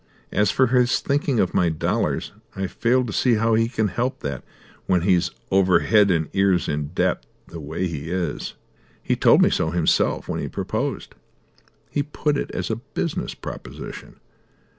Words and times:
As 0.31 0.49
for 0.49 0.65
his 0.65 0.99
thinking 0.99 1.39
of 1.39 1.53
my 1.53 1.69
dollars, 1.69 2.31
I 2.55 2.65
fail 2.65 3.05
to 3.05 3.13
see 3.13 3.35
how 3.35 3.53
he 3.53 3.67
can 3.69 3.89
help 3.89 4.21
that 4.21 4.43
when 4.87 5.01
he's 5.01 5.29
over 5.51 5.81
head 5.81 6.09
and 6.09 6.27
ears 6.33 6.67
in 6.67 6.87
debt, 6.95 7.23
the 7.49 7.59
way 7.59 7.85
he 7.85 8.09
is. 8.09 8.55
He 9.03 9.15
told 9.15 9.43
me 9.43 9.51
so 9.51 9.69
himself 9.69 10.27
when 10.27 10.39
he 10.39 10.47
proposed. 10.47 11.13
He 11.91 12.01
put 12.01 12.35
it 12.35 12.49
as 12.49 12.71
a 12.71 12.77
business 12.77 13.35
proposition. 13.35 14.19